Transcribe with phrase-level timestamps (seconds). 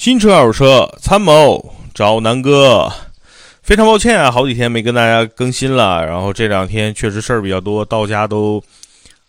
[0.00, 2.90] 新车二手车参谋找南哥，
[3.62, 6.02] 非常抱歉啊，好几天没跟大家更新了。
[6.06, 8.64] 然后这两天确实事儿比较多，到家都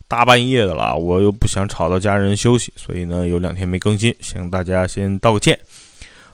[0.08, 5.60] 大半夜的了，我又不想吵到家人休息，所以呢有两天没更新，向大家先道个歉。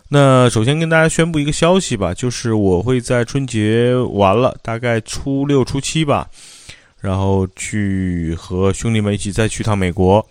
[0.09, 6.29] 那首先跟大家宣布一个消息吧，就是我会在春节完了，大概初六初七吧，
[7.01, 10.23] 然后去和兄弟们一起再去趟美国。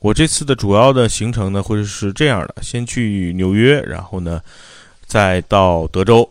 [0.00, 4.40] 我这次的主要的行程呢，会是这样的：先去纽约，然后呢，
[5.06, 6.28] 再到德州。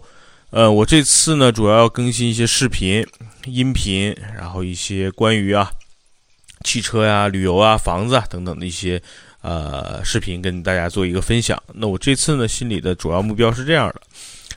[0.52, 3.06] 呃，我这次呢，主要要更新一些视频、
[3.46, 5.70] 音频，然后一些关于啊
[6.64, 9.02] 汽车呀、旅游啊、房子啊等等的一些
[9.42, 11.62] 呃视频，跟大家做一个分享。
[11.74, 14.02] 那我这次呢，心里的主要目标是这样的，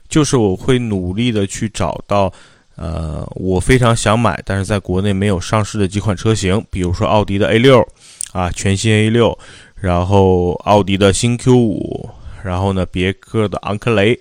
[0.09, 2.33] 就是我会努力的去找到
[2.77, 7.85] 呃我非常想买，但是在国内没有上市的几款车型，比如说奥迪的 A 六。
[8.33, 9.37] 啊，全新 A 六，
[9.75, 12.11] 然后奥迪的新 Q 五，
[12.43, 14.19] 然后呢，别克的昂克雷，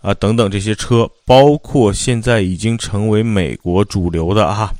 [0.00, 4.72] 啊，等等这些车，包括现在已经成为美国主流的啊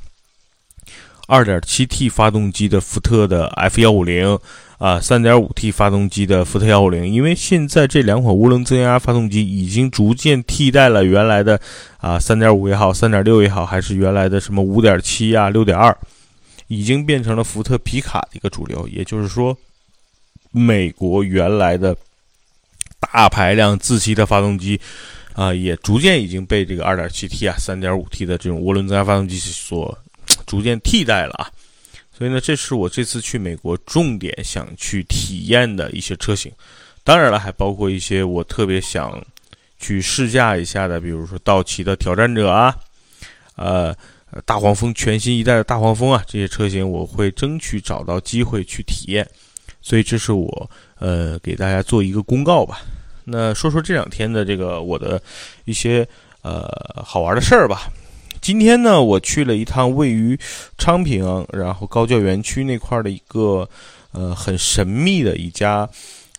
[1.27, 4.39] ，2.7T 发动机的福特的 F150，
[4.79, 11.59] 啊，3.5T 发动机的福特150，因为现在这两款涡轮增压发动机已经逐渐替代了原来的
[11.99, 15.95] 啊3.5也好，3.6也好，还是原来的什么5.7啊、6.2。
[16.71, 19.55] 已经变成了福特皮卡的一个主流，也就是说，
[20.51, 21.93] 美国原来的
[22.97, 24.79] 大排量自吸的发动机
[25.33, 29.97] 啊，也逐渐已经被这个 2.7T 啊、3.5T 的这种涡轮增压发动机所
[30.47, 31.51] 逐渐替代了啊。
[32.17, 36.49] 所以呢，这是我这次去美国重点想去体验的一些车型。
[37.03, 39.21] 当然了，还包括一些我特别想
[39.77, 42.73] 去试驾一下的，比如说道奇的挑战者啊，
[43.55, 43.93] 呃。
[44.45, 49.27] 大黄蜂全新一代的大黄蜂啊，这些车型我会争取找到机会去体验，
[49.81, 52.79] 所以这是我呃给大家做一个公告吧。
[53.25, 55.21] 那说说这两天的这个我的
[55.65, 56.07] 一些
[56.43, 56.65] 呃
[57.03, 57.91] 好玩的事儿吧。
[58.41, 60.39] 今天呢，我去了一趟位于
[60.77, 63.67] 昌平，然后高教园区那块的一个
[64.13, 65.87] 呃很神秘的一家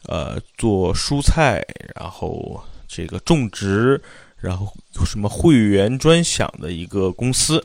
[0.07, 1.63] 呃做蔬菜，
[1.95, 2.59] 然后
[2.89, 4.01] 这个种植。
[4.43, 7.65] 然后有什么会员专享的一个公司，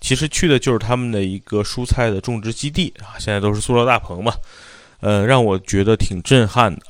[0.00, 4.34] 其实去的就是他们的一个蔬菜的种植基地啊，现在都是塑料大棚嘛，
[5.00, 6.82] 呃，让我觉得挺震撼的。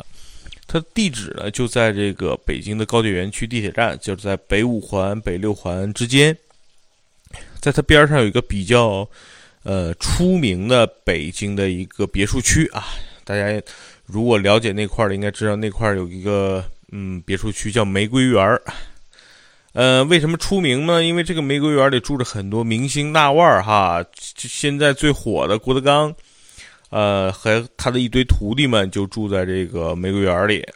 [0.66, 6.36] 它地址呢就在这个北京的高铁园区地铁站，就是在北五环、北六环之间，
[7.60, 9.08] 在它边上有一个比较
[9.62, 12.84] 呃出名的北京的一个别墅区啊，
[13.24, 13.62] 大家
[14.04, 18.60] 如果了解那块的，应该知道那块有一个嗯别墅区叫玫瑰园儿。
[19.78, 21.04] 呃，为什么出名呢？
[21.04, 24.04] 因为这个玫瑰园里住着很多明星大腕儿哈。
[24.36, 26.12] 现在最火的郭德纲，
[26.90, 30.66] 呃，和他的一堆徒弟们就住在这个玫瑰园里。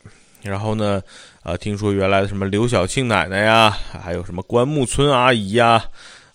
[0.41, 1.03] 然后呢，
[1.43, 5.83] 啊，听说原来的什么刘晓庆奶奶呀，还有什么关木村阿姨呀，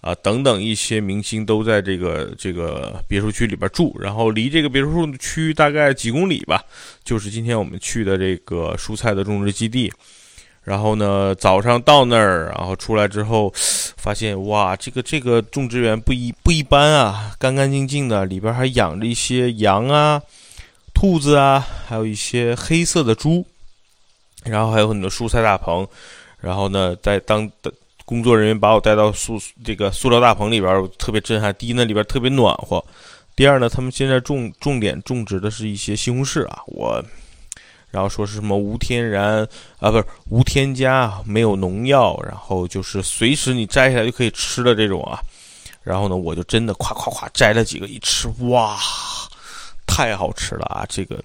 [0.02, 3.96] 啊，等等一些明星都在这个这个别墅区里边住。
[3.98, 6.62] 然后离这个别墅区大概几公里吧，
[7.06, 9.90] 就是今天我们去的这个蔬菜的种植基地。
[10.68, 20.22] 然后呢，早上到那儿，然后出来之后，发现哇，这个这个种植园不一不一般啊，干干净净的，里边还养着一些羊啊、
[20.94, 23.46] 兔子啊，还有一些黑色的猪，
[24.44, 25.88] 然后还有很多蔬菜大棚。
[26.42, 27.72] 然后呢，在当的
[28.04, 31.56] 工作人员把我带到塑这个塑料大棚里边，特别震撼。
[31.58, 32.84] 第一呢，里边特别暖和；
[33.38, 37.02] 第二呢，他们现在种重点种植的是一些西红柿啊，我。
[37.98, 39.40] 然后说是什么无天然
[39.80, 45.20] 啊，不是无添加，没有农药，然后就是随时你摘下来就可以吃的这种啊。
[45.82, 48.78] 然后呢，我就真的夸夸夸摘了几个，一吃哇，
[49.88, 50.86] 太好吃了啊！
[50.88, 51.20] 这个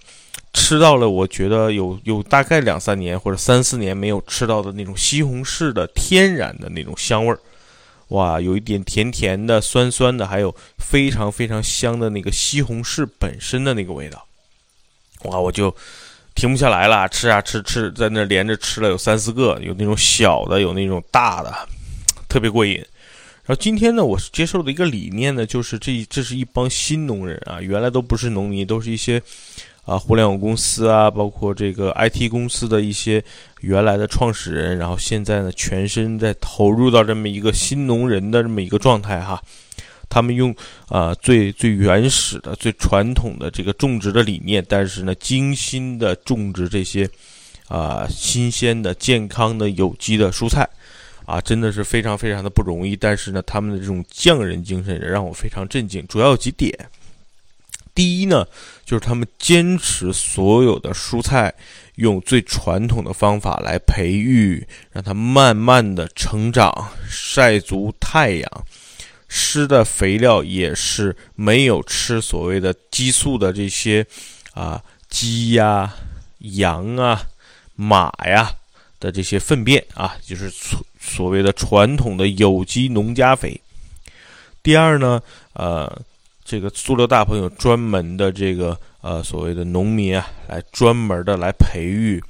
[0.55, 7.39] 吃到了，我觉得有有大概两三年或者三四年没有吃到的那种西红柿的天然的那种香味儿，
[8.09, 14.27] 哇，有一点甜甜的、酸酸的，还有非常非常香的那个西红柿本身的那个味道，
[15.25, 15.77] 哇，我就。
[16.35, 21.55] 停不下来了，吃啊吃吃，在那连着吃了有三四个，有那种小的，有那种大的，
[22.29, 22.75] 特别过瘾。
[23.45, 29.21] 然后今天呢，我是接受的一个理念呢，就是这这是一帮新农人啊，原来都不是农民，都是一些
[29.85, 33.23] 啊互联网公司啊，包括这个 IT 公司的一些
[33.61, 39.43] 原来的创始人，然后现在呢，全身在投入到这么一个新农人的这么一个状态哈。
[40.13, 40.55] 他们用
[40.89, 47.09] 啊最最原始的、最传统的这个种植的理念，但是呢，精心的种植这些
[47.69, 50.69] 啊新鲜的、健康的、有机的蔬菜，
[51.25, 52.95] 啊，真的是非常非常的不容易。
[52.95, 56.07] 但是呢，他们的这种匠人精神也让我非常震惊。
[56.07, 56.71] 主要有几点：
[57.95, 58.47] 第一呢，
[58.85, 61.55] 就是他们坚持所有的蔬菜
[61.95, 68.65] 用最传统的方法来培育，让它慢慢的成长，晒足太阳，
[69.35, 74.07] 施的肥料也是没有吃所谓的激素的这些
[74.53, 75.91] 啊鸡呀、
[76.41, 77.23] 羊啊、
[77.75, 78.55] 马呀
[79.01, 83.59] 的这些粪便啊，就是所所谓的传统的有机农家肥。
[84.63, 85.23] 第二呢，
[85.55, 85.91] 呃。
[86.45, 92.23] 这个塑料大棚有专门的这个呃所谓的农民啊，来专门的来培育，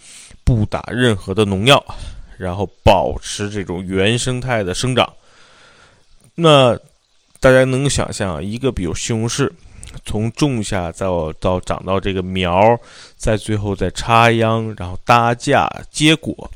[0.44, 1.82] 不打任何的农药，
[2.36, 5.10] 然后保持这种原生态的生长。
[6.34, 6.78] 那
[7.42, 9.50] 大家能够想象啊，一个比如西红柿，
[10.06, 12.78] 从种下到到长到这个苗，
[13.16, 16.48] 在最后再插秧，然后搭架结果，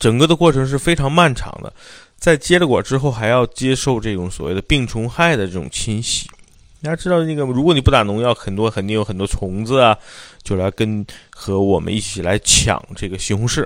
[0.00, 1.72] 整个的过程是非常漫长的。
[2.18, 6.28] 在结了果之后，还要接受这种所谓的病虫害的这种侵袭。
[6.82, 9.96] 大家知道那个，如果你不打农药，很多肯定有很多虫子啊，
[10.42, 13.64] 就来跟和我们一起来抢这个西红柿。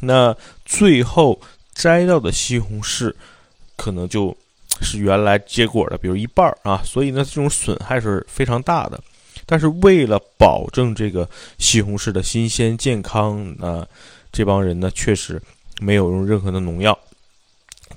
[0.00, 0.36] 那
[0.66, 1.40] 最后
[1.72, 3.14] 摘到的西红柿，
[3.76, 4.36] 可能就
[4.80, 6.80] 是原来结果的，比如一半啊。
[6.84, 9.00] 所以呢，这种损害是非常大的。
[9.46, 11.28] 但是为了保证这个
[11.58, 13.86] 西红柿的新鲜健康，那
[14.30, 15.40] 这帮人呢，确实
[15.80, 16.98] 没有用任何的农药。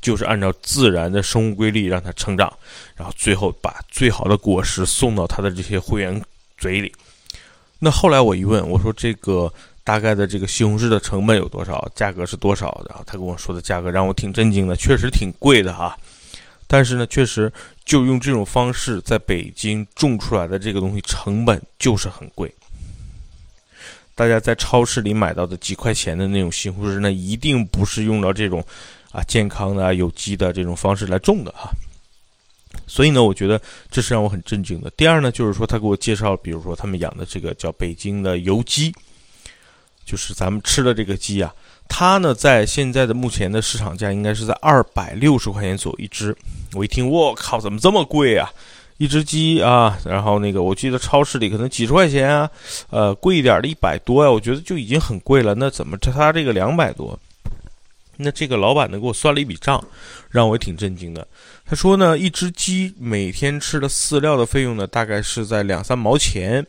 [0.01, 2.51] 就是按照自然的生物规律让它成长，
[2.95, 6.21] 然后最后把最好的果实送到他的这些会员
[6.57, 6.91] 嘴里。
[7.79, 9.53] 那后来我一问，我说这个
[9.83, 12.83] 大概的这个西红柿的成本有多少，价格是多少？
[12.89, 15.97] 然后他跟我说的价格让我挺震惊的，确实挺贵的哈。
[16.73, 17.53] 但是呢，确实
[17.85, 22.51] 就用这种方式在北京种出来的这个东西成本就是很贵。
[24.15, 28.65] 大家在超市里买到的几块钱的那种西红柿，那一定不是用到这种。
[29.11, 31.69] 啊，健康的、有机的这种方式来种的哈，
[32.87, 33.61] 所以呢，我觉得
[33.91, 34.89] 这是让我很震惊的。
[34.97, 38.91] 第二呢，就是说他给我介绍，比如说他们养的这个叫北京的油鸡，
[40.03, 41.53] 就是咱们吃的这个鸡啊，
[41.87, 46.35] 它呢在现在的目前的市场价应该是在二百六十块钱左右一只。
[46.73, 48.51] 我一听，我靠，怎么这么贵啊？
[48.97, 52.49] 一只鸡啊，然后那个我记得超市里可能几十块钱啊，
[52.89, 55.55] 呃，贵一点的一百多呀，我觉得就已经很贵了。
[55.55, 57.19] 那怎么它这个两百多？
[58.17, 59.83] 那这个老板呢给我算了一笔账，
[60.29, 61.27] 让我也挺震惊的。
[61.65, 66.65] 他说呢，一只鸡每天吃的饲料的费用呢，大概是在两三毛钱，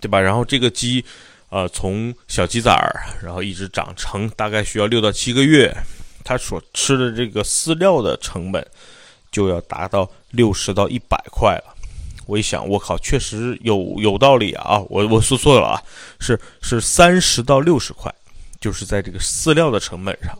[0.00, 0.20] 对吧？
[0.20, 1.02] 然后这个鸡，
[1.52, 5.70] 呃，从小鸡仔儿，然后一直长成，大概需要六到七个月，
[6.24, 8.66] 它所吃的这个饲料的成本
[9.30, 11.76] 就要达到六十到一百块了。
[12.24, 14.80] 我一想，我靠，确实有有道理啊！
[14.88, 15.82] 我我说错了啊，
[16.18, 18.10] 是是三十到六十块。
[18.58, 20.38] 就是在这个饲料的成本上，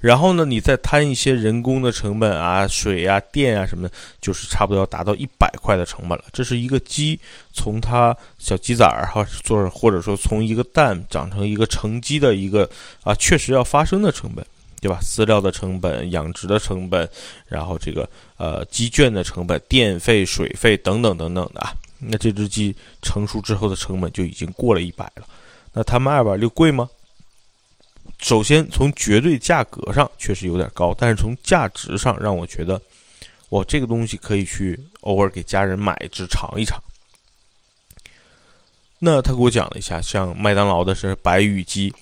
[0.00, 6.24] 然后呢，你再摊一些人工的成本啊，水啊、电啊什么的，就是差不多要达到一百块的成本了。
[6.32, 7.18] 这是一个鸡
[7.52, 12.68] 从它小鸡仔儿哈做，或者说从一个蛋长成一个成鸡的一个
[13.02, 14.46] 啊，确实要发生的成本，
[14.80, 15.00] 对吧？
[15.02, 17.08] 饲料的成本、养殖的成本，
[17.48, 22.72] 然后这个呃鸡圈的成本、电费、水费等等等等的啊，那这只鸡
[23.02, 25.26] 成熟之后的成本就已经过了一百了。
[25.72, 26.88] 那他们二百六贵吗？
[28.18, 32.80] 首先，从绝对价格上确实有点高，但是从价值上让我觉得，
[33.48, 36.82] 我这个东西可以去偶尔给家人买一只尝一尝。
[38.98, 41.94] 那他给我讲了一下，像麦当劳的是白羽鸡，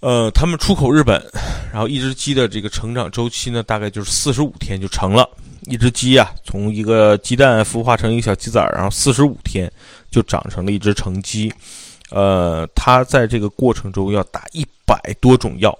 [0.00, 1.18] 呃，他们出口日本，
[1.72, 5.26] 然后一只鸡的这个成长周期呢，大概就是四十五天就成了。
[5.62, 9.72] 一只鸡啊，从一个鸡蛋孵化成一个小鸡仔，然后四十五天
[10.10, 11.50] 就长成了一只成鸡。
[12.14, 15.76] 呃，它在这个过程中要打一百多种药，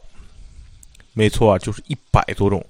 [1.12, 2.64] 没错啊，就是一百多种。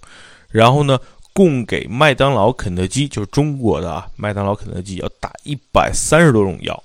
[0.51, 0.99] 然后呢，
[1.33, 6.83] 供给麦当劳、肯德基，就是中国的啊，麦当劳、肯德基要打一百三十多种药，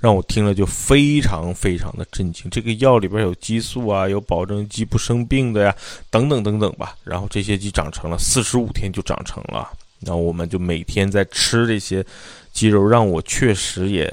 [0.00, 2.50] 让我听了就非常非常的震惊。
[2.50, 5.76] 这个药里边有激素啊，有保证鸡不生病的呀，
[6.10, 6.96] 等等等等吧。
[7.04, 9.70] 然后这些鸡长成了，四十五天就长成了。
[10.00, 12.04] 那我们就每天在吃这些
[12.52, 14.12] 鸡肉，让我确实也。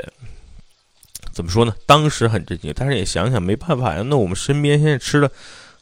[1.34, 1.74] 怎么说呢？
[1.86, 4.04] 当时很震惊，但是也想想没办法呀。
[4.06, 5.32] 那我们身边现在吃的，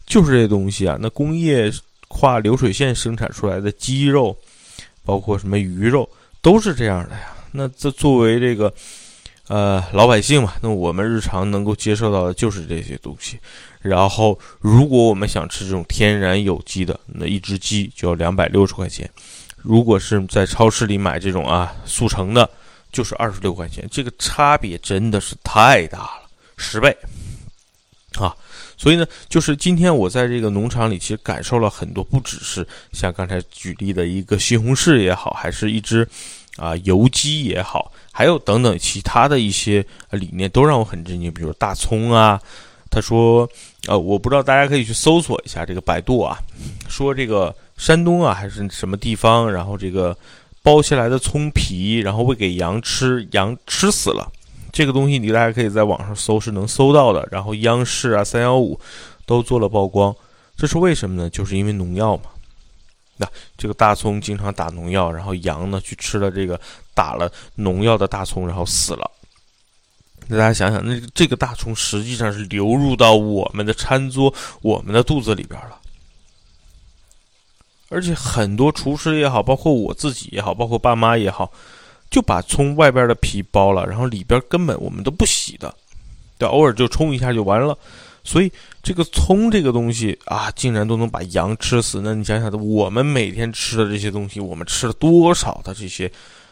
[0.06, 0.96] 就是这些东西啊。
[1.02, 1.72] 那工业
[2.08, 4.38] 化流水线生产出来的鸡肉，
[5.04, 6.08] 包括什么鱼肉，
[6.42, 7.34] 都是这样的呀。
[7.52, 8.72] 那这作为这个
[9.48, 13.40] 呃老百姓嘛，那我们日常能够接受到的就是这些东西。
[13.82, 19.10] 然后，如果我们想吃这种天然有机的，那一只鸡就要两百六十块钱。
[19.58, 22.50] 如果是在超市里买这种啊速成的。
[22.92, 26.96] 就是二十六块钱，这个差别真的是太大了，十倍
[28.20, 28.36] 啊！
[28.78, 36.08] 所以呢，就是今天我在这个农场里，其实感受了很多，不只是像刚才举例的一个西红柿也好，还是一只
[36.58, 42.42] 啊油鸡也好，还有等等其他的一些理念都让我很震惊，比如大葱啊。
[42.92, 43.48] 他说，
[43.88, 46.40] 呃，我不知道大家可以去搜索一下这个百度啊，
[46.88, 50.18] 说这个山东啊还是什么地方，然后这个
[50.64, 54.32] 剥下来的葱皮，然后喂给羊吃，羊吃死了。
[54.72, 57.28] 这个东西你大家可以在网上搜是能搜到的。
[57.32, 58.80] 然后央视啊、三幺五
[59.26, 60.16] 都做了曝光，
[60.56, 61.30] 这是为什么呢？
[61.30, 62.24] 就是因为农药嘛。
[63.18, 66.60] 那这个大葱经常打农药，然后羊呢去吃了这个
[66.94, 69.12] 打了农药的大葱，然后死了。
[70.28, 75.79] 那大家想想，那这个大葱实际上是流入到我们的餐桌、我们的肚子里边了。
[77.90, 81.52] 而且很多厨师也好，包括我自己也好，包括爸妈也好，
[82.10, 85.74] 就把葱外边的皮剥了，然后里边根本我们都不洗的，
[86.38, 87.78] 对，偶尔就冲一下就完了。
[88.24, 88.52] 所以
[88.84, 92.00] 这个葱这个东西啊，竟然都能把羊吃死。
[92.02, 96.12] 那你想想，我们每天吃的这些东西，我们吃了多少的这些？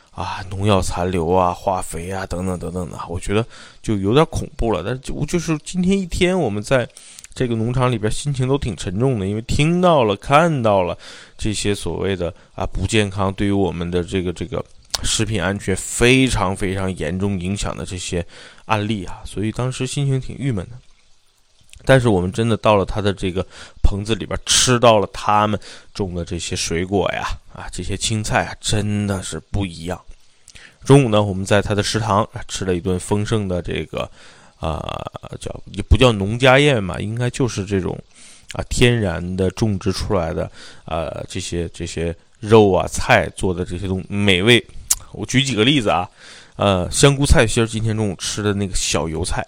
[0.10, 3.46] 啊，农药残留啊，化肥啊，等等等等的，我觉得
[3.84, 4.82] 就有点恐怖了。
[4.84, 6.90] 但就就是今天一天，我们在
[7.38, 10.98] 这个农场里边，心情都挺沉重的，因为听到了、看到了
[11.38, 14.66] 这些所谓的啊不健康，对于我们的这个这个
[15.04, 18.26] 食品安全非常非常严重影响的这些
[18.66, 20.72] 案例啊，所以当时心情挺郁闷的。
[21.86, 23.46] 但是我们真的到了他的这个
[23.84, 25.60] 棚子里边，吃到了他们
[25.94, 30.02] 种的这些水果呀，啊，这些青菜啊，真的是不一样。
[30.84, 34.10] 中午呢，我们在他的食堂吃了一顿丰盛的这个，
[34.60, 34.80] 啊，
[35.40, 37.98] 叫也不叫农家宴嘛，应该就是这种
[38.54, 40.50] 啊天然的种植出来的
[40.86, 44.64] 啊这些这些肉啊菜做的这些东美味。
[45.12, 46.10] 我举几个例子啊，
[46.56, 49.46] 呃，香菇菜心儿，今天中午吃的那个小油菜。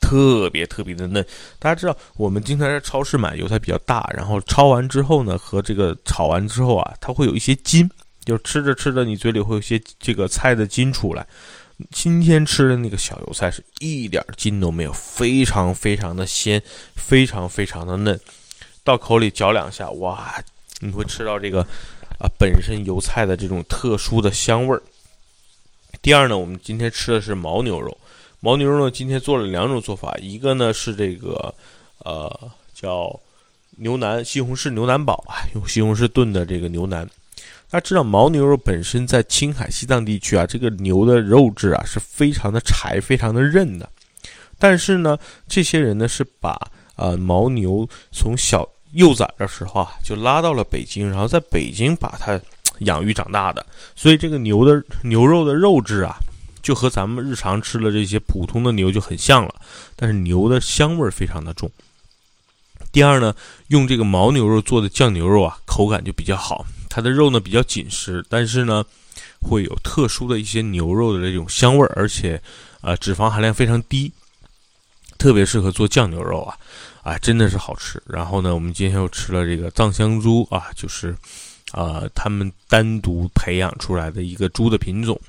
[0.00, 1.22] 特别特别的嫩，
[1.58, 7.90] 大家知道，我们经常在超市买油菜比较大，然后焯完之后呢，和这个炒完之后啊，它会有一些筋，
[8.24, 11.26] 就吃着吃着，你嘴里会有些这个菜的筋出来。
[11.90, 16.60] 今天吃的那个小油菜是一点筋都没有，非常非常的鲜，
[16.96, 18.18] 非常非常的嫩，
[18.82, 20.42] 到口里嚼两下，哇，
[20.80, 21.60] 你会吃到这个
[22.18, 24.82] 啊本身油菜的这种特殊的香味儿。
[26.02, 27.96] 第二呢，我们今天吃的是牦牛肉。
[28.40, 31.54] 牦牛肉呢，今天做了两种做法，一个呢是这个，
[31.98, 33.18] 呃，叫
[33.76, 37.08] 牛腩西红柿牛腩煲啊，用西红柿炖的这个牛腩。
[37.70, 43.88] 大家知道牦牛肉本身在青海、西藏地区啊，这个牛的肉质啊是非常的柴、非常的韧的。
[44.58, 46.58] 但是呢，这些人呢是把
[46.96, 52.40] 呃牦牛从小幼崽的时候啊就拉到了北京，然后在北京把它
[52.80, 56.16] 养育长大的，所以这个牛的牛肉的肉质啊。
[56.60, 59.54] 就和咱们日常吃的这些普通的牛就很像了，
[59.96, 61.70] 但是牛的香味非常的重。
[62.92, 63.34] 第二呢，
[63.68, 68.84] 用这个牦牛肉做的酱牛肉啊，口感就比较好，它的肉呢比较紧实，但是呢
[69.40, 72.40] 会有特殊的一些牛肉的这种香味，而且
[72.80, 74.10] 啊脂肪含量非常低，
[75.18, 76.56] 特别适合做酱牛肉啊，
[77.02, 78.02] 啊真的是好吃。
[78.06, 81.14] 然后呢，我们今天又吃了这个藏香猪啊，就是
[81.72, 85.20] 啊他们单独培养出来的一个猪的品种。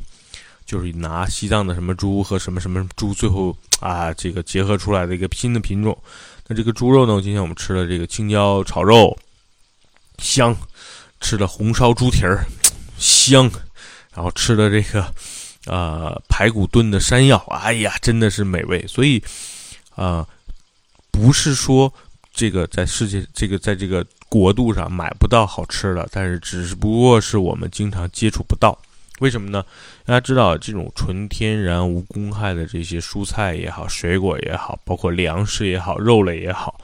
[0.65, 5.97] 就是拿西藏的什么猪和什么什么猪，最后啊，这个结合出来的一个新的品种。
[6.45, 7.19] 那这个猪肉呢？
[7.23, 9.17] 今天我们吃了这个青椒炒肉，
[10.19, 10.53] 香；
[11.19, 12.45] 吃了红烧猪蹄儿，
[12.97, 13.49] 香；
[14.13, 15.13] 然后吃了这个
[15.65, 18.85] 呃排骨炖的山药，哎呀，真的是美味。
[18.87, 19.23] 所以
[19.95, 20.27] 啊，
[21.11, 21.93] 不是说
[22.33, 28.77] 这个在世界这个在这个国度上买不到好吃的，但是只不过是我们经常接触不到。
[29.19, 29.65] 为什么呢？
[30.05, 36.79] 大家知道，这种纯天然无公害的这些蔬菜也好、水果也好，包括粮食也好、肉类也好，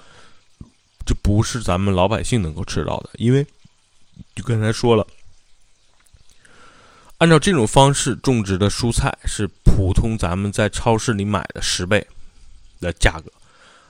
[1.05, 3.11] 这不是咱们老百姓能够吃到的。
[3.13, 3.47] 因为
[4.35, 5.07] 就刚才说了，
[7.19, 12.05] 按照这种方式种植的蔬菜是普通咱们在超市里买的十倍
[12.79, 13.31] 的价格，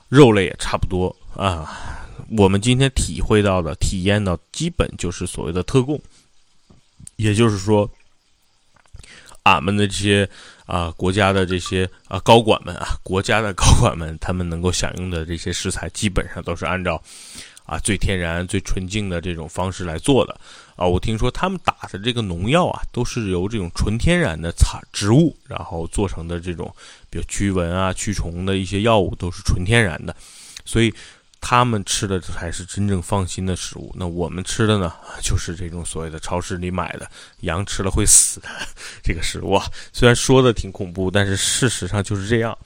[0.07, 2.07] 肉类也差不多啊。
[2.37, 5.99] 我们今天体会到的、体验到，基本就是所谓的特供，
[7.15, 7.89] 也就是说。
[9.45, 10.27] 俺们的这些
[10.65, 16.99] 啊，国家的这些啊高管们啊，国家的高管们，他们能够享用的这些食材，基本上都是按照
[17.65, 20.39] 啊最天然、最纯净的这种方式来做的
[20.75, 20.85] 啊。
[20.85, 26.73] 我听说他们打的这个农药啊，都是由这种纯天然的草植物，然后做成的这种，
[27.09, 30.15] 比如驱蚊啊、驱虫的一些药物，都是纯天然的，
[30.63, 30.93] 所以。
[31.47, 34.91] 他们吃的才是真正放心的食物，那我们吃的呢，
[35.21, 37.07] 就是这种所谓的超市里买的
[37.41, 38.47] 羊吃了会死的
[39.03, 39.63] 这个食物啊。
[39.93, 42.57] 虽然说的挺恐怖，但是事实上就是这样。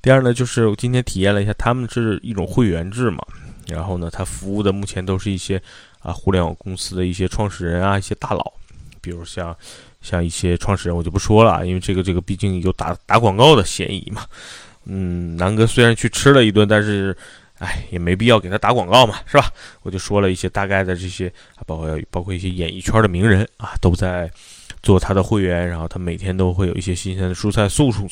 [0.00, 3.18] 第二呢，就是我今天体验了一下，他们是一种会员制嘛，
[3.66, 5.60] 然后呢，他服务的目前都是一些
[6.00, 8.52] 啊互联网公司的一些创始人啊，一些大佬，
[9.00, 9.56] 比如像
[10.00, 14.24] 像一些创始人，我就不说了，因为这个这个毕竟有打打广告的嫌疑嘛。
[14.84, 17.16] 嗯，南哥虽然去吃了一顿，但是，
[17.58, 19.50] 哎，也没必要给他打广告嘛，是吧？
[19.82, 21.32] 我就说了一些大概的这些，
[21.66, 24.30] 包括包括一些演艺圈的名人啊，都在
[24.84, 28.06] 做他的会员，然后他每天都会有一些新鲜的蔬菜送出，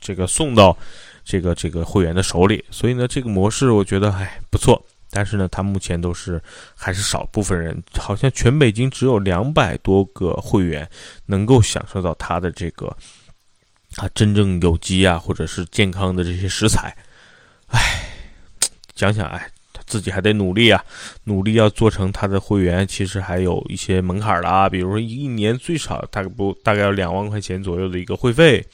[0.00, 0.78] 这个送到
[1.24, 2.64] 这个这个会员的手里。
[2.70, 4.80] 所以呢，这个模式我觉得哎不错。
[5.10, 6.40] 但是呢，他目前都是
[6.74, 10.88] 还是少部分人，好像全北京只有两百多个会员
[11.26, 12.96] 能够享受到他的这个。
[13.96, 16.96] 啊，真正有机啊，或者是健康的这些食材，
[17.66, 17.80] 哎，
[18.94, 20.80] 想想哎，他自己还得努力啊，
[21.24, 28.64] 努力要做成他的会员，其实还有一些门槛的啊，比如说一年最少大概不大概要两万块钱左右的一个会费，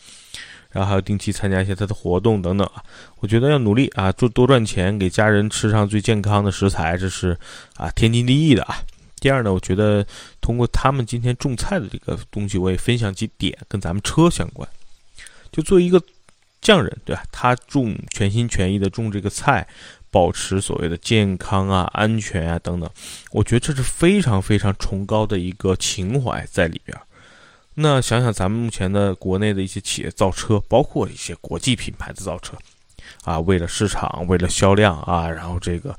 [0.77, 2.85] 然后还要定期参加一些他的活动等等啊，
[3.21, 7.35] 我觉得要努力啊，做多赚钱，给家人吃上最健康的食材，这是
[7.77, 8.83] 啊天经地义的啊。
[9.19, 10.07] 第二呢，我觉得
[10.43, 14.69] 通过他们今天种菜的这个东西，我也分享几点跟咱们车相关。
[15.51, 15.99] 就作为一个
[16.61, 17.25] 匠人，对吧？
[17.33, 19.67] 他种全心全意的种这个菜，
[20.11, 22.91] 保持所谓的健康啊、安全啊等等，
[23.31, 26.95] 我觉得这是非常非常崇高的一个情怀在里边。
[27.77, 32.57] 那想想咱们目前的国内的一些企业造车，包括一些国际品牌的造车，
[33.23, 35.97] 啊，为了市场，为了销量啊，然后这个，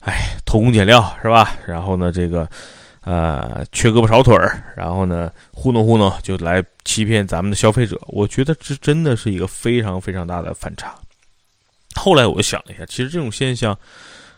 [0.00, 1.56] 哎，偷工减料是吧？
[1.66, 2.48] 然后呢，这个。
[3.06, 8.00] 呃，缺胳膊少腿儿，然后呢，糊弄糊弄就来欺骗咱们的消费者。
[8.06, 10.94] 我觉得这真的是一个非常非常大的反差。
[11.96, 13.78] 后来我想了一下，其实这种现象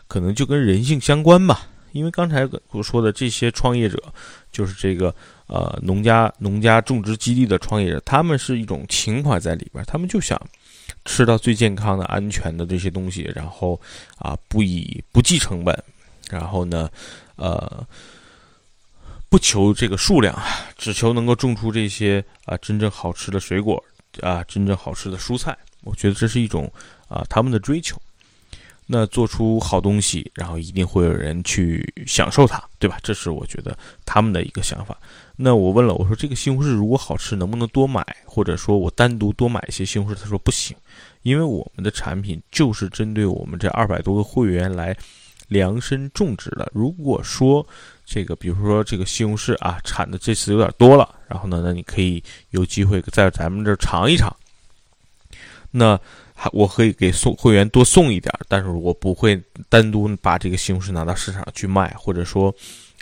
[0.09, 1.65] 可能就跟人性相关吧。
[1.93, 4.03] 因为刚才我说的这些创业者，
[4.51, 5.15] 就是这个
[5.47, 10.39] 呃农家农家种植基地的创业者，他们是一种情怀在里边，他们就想
[11.05, 13.79] 吃到最健康的、安全的这些东西，然后
[14.17, 15.83] 啊不以不计成本，
[16.29, 16.89] 然后呢，
[17.35, 17.85] 呃。
[19.29, 20.33] 不求这个数量，
[20.77, 23.83] 只求能够种出这些啊真正好吃的水果
[24.21, 25.53] 啊，真正好吃的蔬菜。
[25.83, 26.71] 我觉得这是一种
[27.09, 28.01] 啊他们的追求。
[28.89, 32.97] 那做出好东西，然后一定会有人去享受它，对吧？
[33.03, 34.97] 这是我觉得他们的一个想法。
[35.35, 38.03] 那我问了，我说这个西红柿如果好吃，能不能多买？
[38.25, 40.15] 或者说我单独多买一些西红柿？
[40.15, 40.75] 他说不行，
[41.21, 44.97] 因为我们的产品就是针对我们这二百多个会员来
[45.49, 46.71] 量身种植的。
[46.73, 47.65] 如果说
[48.05, 54.33] 这个，比如说这个西红柿啊，产的这次有点多了，然后呢，那你可以有机会在咱们这儿尝一尝。
[55.69, 55.99] 那
[56.39, 62.53] 还我可以给送会员多送一点，但是我不会单独把这个西红柿拿到市场去卖，或者说，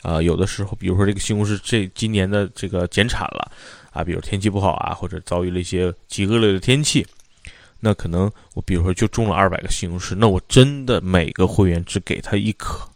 [0.03, 3.51] 呃，有的时候，比如说这个西红柿这今年的这个减产了
[3.91, 7.05] 啊，比如天气不好啊，或者遭遇了一些极恶劣的天气，
[7.81, 12.87] 那可能我比如说就种了二百个西红柿，那我真的每个会员只给他一颗。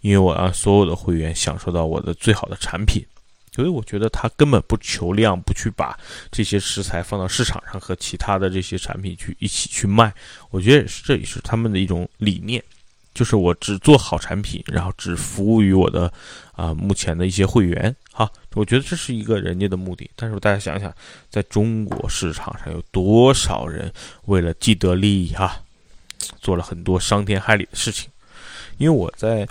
[0.00, 3.04] 因为我让所有的会员享受到我的最好的产品，
[3.52, 5.98] 所以我觉得他根本不求量，不去把
[6.30, 10.12] 这些食材放到市场上和其他的这些产品去一起去卖。
[10.50, 12.62] 我觉得也是，这也是他们的一种理念，
[13.12, 16.12] 就是我只做好产品，然后只服务于我的
[16.52, 17.94] 啊目前的一些会员。
[18.12, 20.08] 哈，我觉得这是一个人家的目的。
[20.14, 20.94] 但是大家想想，
[21.28, 23.92] 在中国市场上有多少人
[24.26, 25.60] 为了既得利益哈，
[26.40, 28.08] 做了很多伤天害理的事情？
[28.78, 29.46] 因为我在。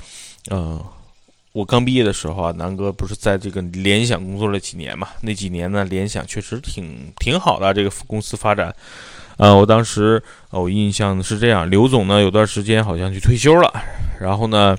[0.47, 0.83] 呃，
[1.51, 5.07] 我刚毕业的时候啊，南哥不是在这个联想工作了几年嘛？
[5.21, 8.73] 那几年呢，联想确实挺挺好的，这个公司发展。
[9.37, 13.73] 呃，我当时我印象是这样，刘总呢有段时间好像去退休了，
[14.19, 14.77] 然后呢，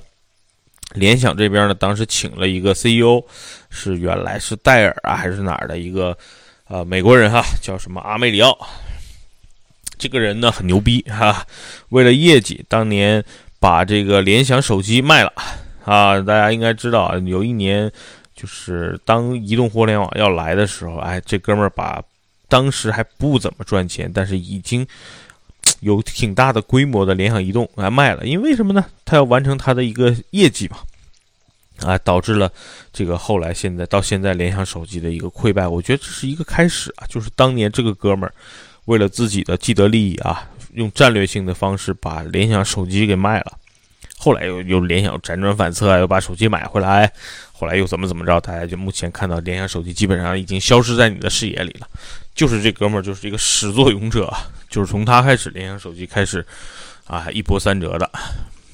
[0.93, 3.21] 联想这边呢当时请了一个 CEO，
[3.69, 6.17] 是原来是戴尔啊还是哪儿的一个
[6.67, 8.57] 呃美国人哈，叫什么阿梅里奥。
[9.97, 11.45] 这个人呢很牛逼哈，
[11.89, 13.23] 为了业绩，当年。
[13.61, 15.31] 把这个联想手机卖了
[15.83, 16.19] 啊！
[16.19, 17.91] 大家应该知道啊，有一年
[18.35, 22.01] 就是当移动互联网要来的时候，哎，这哥们儿把
[22.47, 24.85] 当时还不怎么赚钱，但是已经
[25.79, 28.25] 有挺大的规模的联想移动来卖了。
[28.25, 28.85] 因为什么呢？
[29.05, 30.77] 他要完成他的一个业绩嘛，
[31.87, 32.51] 啊，导致了
[32.93, 35.67] 这个后来现在到现在联想手机的一个溃败。
[35.67, 38.33] 我觉得这是一个开始啊，就是当年这个哥们儿
[38.85, 40.47] 为了自己的既得利益啊。
[40.73, 43.57] 用战略性的方式把联想手机给卖了，
[44.23, 47.11] 后来又又联想辗转反侧啊，又把手机买回来，
[47.51, 48.39] 后来又怎么怎么着？
[48.39, 51.87] 大家就目前看到联想手机基本上已经消失在你的视野里了。
[52.35, 54.31] 就是这哥们儿就是一个始作俑者，
[54.69, 56.45] 就是从他开始，联想手机开始
[57.07, 58.07] 啊一波三折的。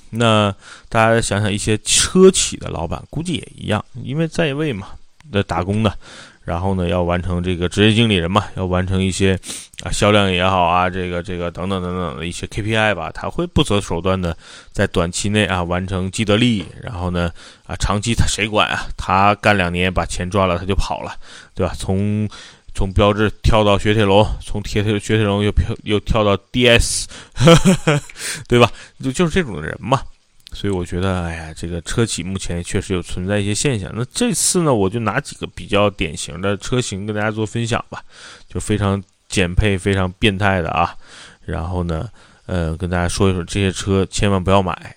[0.09, 0.53] 那
[0.89, 4.89] 大家想想，一些车企的老板估计也一样，因为在位嘛
[5.31, 5.97] 那打工的，
[6.47, 9.37] 然后呢，要完成这个职业经理人嘛，要完成一些
[9.83, 14.35] 啊销量也好啊，这个这个等等等等的一些 KPI 吧，他会不择手段的
[14.71, 17.29] 在短期内啊完成既得利益，然后呢
[17.65, 18.87] 啊长期他谁管啊？
[18.95, 21.13] 他干两年把钱赚了他就跑了，
[21.53, 21.73] 对吧？
[21.77, 22.29] 从
[22.73, 27.07] 从标志跳到雪铁龙，从铁铁雪铁龙又跳又跳到 DS，
[28.47, 28.71] 对吧？
[29.03, 30.01] 就就是这种人嘛。
[30.59, 33.91] 所以我觉得，哎呀，这个车企目前确实有存在一些现象。
[33.93, 38.03] 那这次呢，我就拿几个比较典型的车型跟大家做分享吧，
[38.49, 40.95] 就非常减配、非常变态的啊。
[41.45, 42.09] 然后呢，
[42.47, 44.95] 呃，跟大家说一说这些车千万不要买。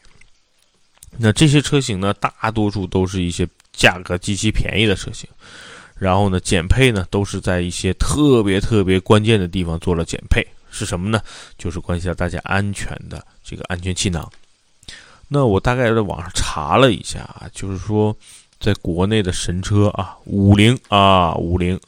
[1.19, 5.29] 那这些车型呢，大多数都是一些价格极其便宜的车型。
[5.99, 10.43] 然后呢，减配呢，都是在一些特别特别关键的地方做了减配。
[10.71, 11.21] 是什么呢？
[11.59, 14.27] 就是关系到大家安全的这个安全气囊。
[15.33, 18.13] 那我大概在网上查了一下啊，就是说，
[18.59, 21.79] 在国内的神车啊，五菱啊，五菱，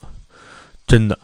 [0.87, 1.19] 真的，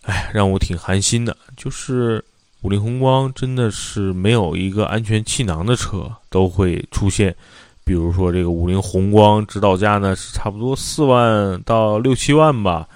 [0.00, 1.36] 哎，让我挺寒心的。
[1.58, 2.24] 就是
[2.62, 7.36] 五菱宏光真的是没有一个安全气囊的车都会出现，
[7.84, 12.88] 比如说这个五菱宏光指导价呢是差不多四万到六七万吧，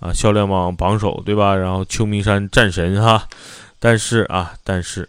[0.00, 1.54] 啊，销量榜榜首对吧？
[1.54, 3.28] 然后秋名山战神哈，
[3.78, 5.08] 但是啊，但是。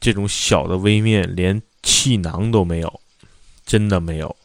[0.00, 3.00] 这种小的微面连气囊都没有，
[3.66, 4.36] 真的没有。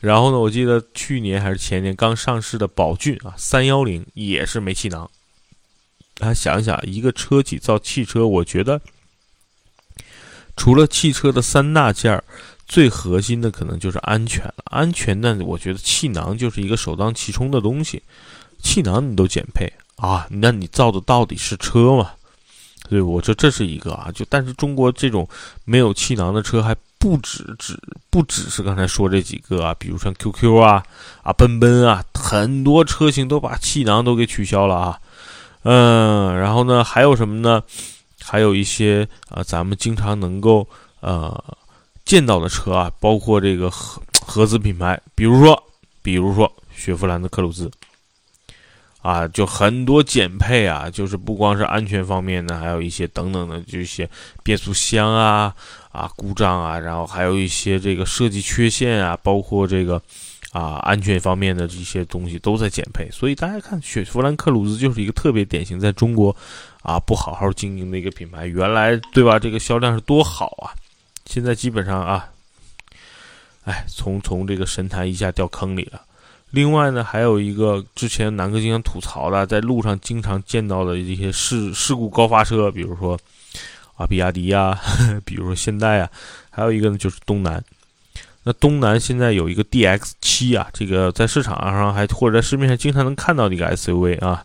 [0.00, 5.10] 然后呢，我记得去年还是前年刚上市的宝骏啊，三幺零也是没气囊。
[6.14, 8.80] 大家想一想，一个车企造汽车，我觉得
[10.56, 12.22] 除了汽车的三大件儿，
[12.66, 14.54] 最核心的可能就是安全了。
[14.66, 18.02] 安全呢，我觉得气囊就是一个首当其冲的东西。
[18.62, 22.12] 气囊你都减配啊，那你造的到底是车吗？
[22.88, 25.28] 对，我说这是一个啊，就但是中国这种
[25.64, 30.82] 没有气囊的车还不止，只不只是刚才说这几个啊，比如像 QQ 啊、
[31.22, 34.98] 啊奔奔啊，很多车型都把气囊都给取消了啊。
[35.64, 37.62] 嗯，然后呢，还有什么呢？
[38.22, 40.66] 还有一些啊，咱们经常能够
[41.00, 41.44] 呃
[42.04, 45.62] 见到的车啊，包括这个合合资品牌，比如说，
[46.02, 47.70] 比如说雪佛兰的科鲁兹。
[49.00, 54.08] 啊，就很多减配啊，就是不光是安全方面的，还有一些等等的这些
[54.42, 55.54] 变速箱啊
[55.92, 60.02] 啊故障啊，然后还有一些这个设计缺陷啊，包括这个
[60.52, 63.08] 啊安全方面的这些东西都在减配。
[63.10, 66.36] 所以大家看，雪佛兰克鲁兹就是一个特别典型在中国
[66.82, 68.46] 啊不好好经营的一个品牌。
[68.46, 69.38] 原来对吧？
[69.38, 70.74] 这个销量是多好啊，
[71.24, 72.28] 现在基本上啊，
[73.64, 76.02] 哎，从从这个神坛一下掉坑里了。
[76.50, 83.18] 另外呢，还有一个之前南哥经常吐槽的，在路上经常见到的一些事事故高发车，比如说
[83.96, 84.78] 啊，比亚迪呀，
[85.26, 86.10] 比如说现代啊，
[86.48, 87.62] 还有一个呢就是东南。
[88.44, 94.42] 那东南现在有一个 DX 七啊，这个在市场上还或者在市面上经常能看到的一个 SUV 啊，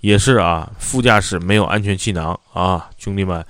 [0.00, 3.46] 也是啊，副驾驶没有安全气囊啊，兄弟们，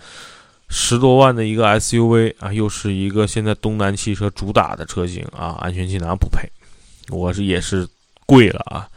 [0.69, 6.47] 十多万的一个 SUV 啊，又是一个现在东南汽车主打的车型啊，安全气囊不配，
[7.09, 7.89] 我是也是。
[8.27, 8.89] 贵了啊，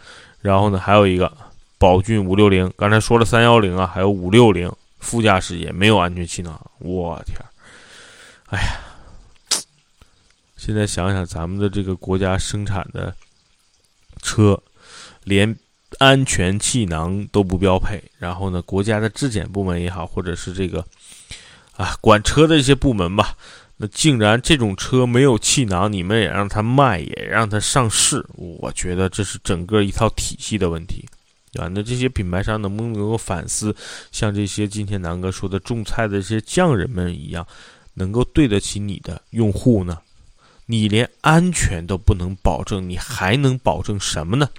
[0.41, 1.31] 然后呢，还有一个
[1.77, 7.37] 宝骏五六零，刚才说了三幺零啊，还有五六零，副驾驶也没有安全气囊，我天，
[8.47, 8.79] 哎呀，
[10.55, 13.13] 现在想想咱们的这个国家生产的
[14.21, 14.61] 车，
[15.23, 15.55] 连
[15.99, 20.85] 安全气囊都不标配，然后呢，国家的质检部门也好，或者是这个
[21.75, 23.35] 啊管车的一些部门吧。
[23.79, 28.25] 那竟然这种车没有气囊，你们也让它卖，也让它上市？
[28.33, 31.07] 我觉得这是整个一套体系的问题，
[31.51, 31.69] 对吧？
[31.71, 33.75] 那这些品牌商能不能够反思，
[34.11, 37.45] 像这些今天南哥说的种菜的这些匠人们一样，
[37.93, 39.99] 能够对得起你的用户呢？
[40.65, 44.49] 你连安全都不能保证，你还能保证什么呢？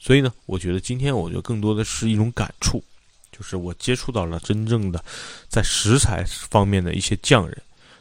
[0.00, 2.82] 所以呢，我觉得今天我觉得更多的是一种感触，
[3.30, 5.02] 就是我接触到了真正的
[5.48, 7.56] 在食材方面的一些匠人。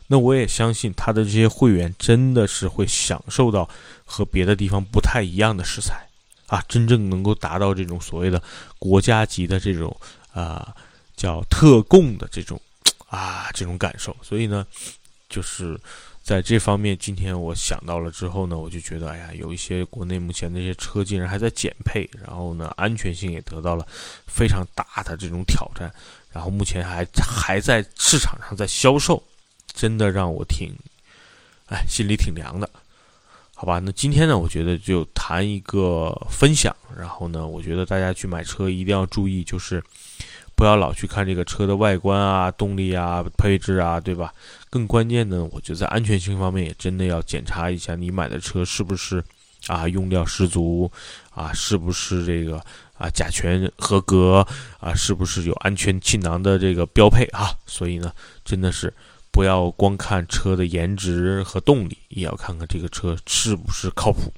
[0.08, 3.68] 那我也相信他的这些会员真的是会享受到
[4.06, 6.08] 和别的地方不太一样的食材
[6.48, 8.41] 啊，真正能够达到这种所谓的
[8.78, 9.96] 国家级的这种
[10.32, 10.76] 啊
[11.15, 12.62] 叫特供的这种
[13.08, 14.15] 啊这种感受。
[14.22, 14.68] 所以呢，
[15.28, 15.76] 就是
[16.22, 23.84] 在这方面，今天我想到了之后呢，我就觉得，哎呀，有一些国内目前那些车竟然还在减配，然后呢，安全性也得到了
[24.28, 25.91] 非常大的这种挑战，
[26.32, 29.24] 然后目前还还在市场上在销售。
[29.76, 30.74] 真的让我挺，
[31.68, 32.70] 哎，心里挺凉的，
[33.54, 33.80] 好吧？
[33.80, 36.74] 那今天呢，我觉得就谈一个分享。
[36.98, 39.84] 然后呢，我觉得大家去买车一定要注意，就是
[40.56, 44.34] 不要老去看这个车的外观啊、动力啊、配置啊，对吧？
[44.70, 49.22] 更关键呢，我觉得在安全性方面也真的要检查一下，你买的车是不是
[49.68, 50.90] 啊，用料十足
[51.32, 52.58] 啊，是不是这个
[52.98, 54.46] 啊甲醛合格
[54.80, 57.52] 啊，是不是有安全气囊的这个标配啊？
[57.66, 58.14] 所以呢，
[58.46, 58.94] 真的是
[59.36, 64.32] 不要光看车的颜值和动力，也要看看这个车是不是靠谱。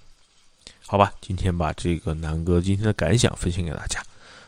[0.88, 4.02] 好吧，今天把这个南哥今天的感想分享给大家。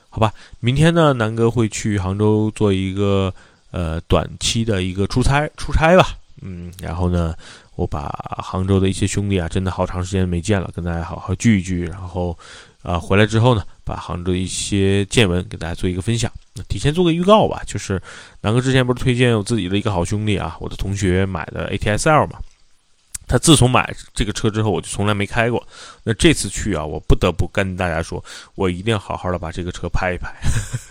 [0.09, 3.31] 好吧，明天呢，南哥会去杭州做一个
[3.69, 6.17] 呃短期的一个出差出差吧。
[6.41, 7.35] 嗯，然后呢，
[7.79, 8.09] 我把
[8.43, 11.85] 杭州的一些兄弟啊，真的好长时间没见了，跟大家好好聚一聚。
[11.85, 12.37] 然后
[12.81, 16.29] 啊，回来之后呢，把杭州一些见闻给大家做一个分享。
[16.67, 18.01] 提前做个预告吧，就是
[18.41, 22.39] 南哥之前不是推荐我自己的一个好兄弟啊，我的同学买的 ATS-L 嘛。
[23.29, 25.65] 他自从买这个车之后，我就从来没开过。
[26.03, 28.21] 那这次去啊，我不得不跟大家说，
[28.55, 30.33] 我一定要好好的把这个车拍一拍，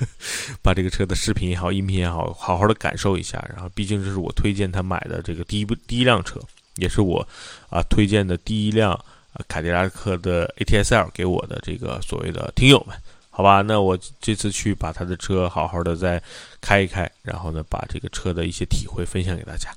[0.62, 3.44] 把这个车的视频也好、音频也好，好好的感受一下。
[3.52, 6.40] 然后，毕竟这是我推荐他买的这个第一部第一辆车，
[6.78, 7.26] 也是我
[7.68, 8.98] 啊推荐的第一辆
[9.46, 12.96] 凯迪拉克的 ATS-L 给我的这个所谓的听友们，
[13.30, 13.62] 好吧？
[13.62, 16.20] 那我这次去把他的车好好的再
[16.60, 19.70] 开一开，然后呢，把这个车的一些体会分享给大家。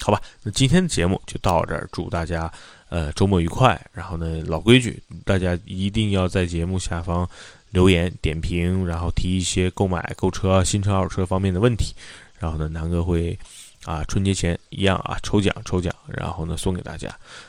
[0.00, 1.88] 好吧，那今天的节目就到这儿。
[1.90, 2.52] 祝大家
[2.88, 3.80] 呃周末愉快。
[3.92, 7.28] 然后呢，老规矩，大家一定要在节目下方
[7.70, 11.92] 留言点评，然后提一些购买购车、新车、二手车方面的问题。
[12.38, 13.36] 然后呢，南哥会
[13.84, 17.08] 啊春节前一样啊抽奖抽奖，然后呢送给大家。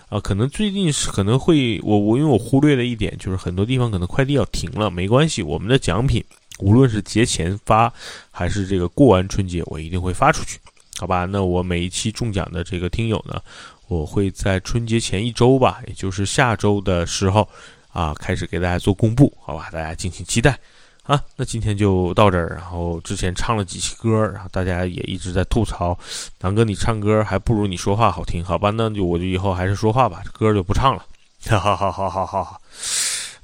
[0.09, 6.23] 啊，可能最近是可能会我我因为我忽略了一点，就是很多地方可能快递要停了，没关系，我们的奖品
[6.59, 7.93] 无论是节前发
[8.31, 10.59] 还是这个过完春节，我一定会发出去。
[10.97, 13.41] 好吧，那我每一期中奖的这个听友呢，
[13.87, 17.47] 我会在春节前一周吧，也就是下周的时候
[17.93, 20.59] 啊，开始给大家做公布，好吧，大家敬请期待
[21.09, 21.21] 啊。
[21.35, 25.97] 那今天就到这儿，然后之前唱了几期歌，然后大家也一直在吐槽，
[26.39, 31.03] 南哥你唱歌还不如你说话好听，好吧，那就我就以后还是说话吧，歌就不唱了。
[31.49, 32.59] 哈哈哈哈哈哈！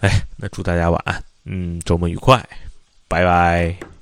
[0.02, 2.46] 哎，那祝大家晚安，嗯，周末愉快，
[3.08, 3.95] 拜拜。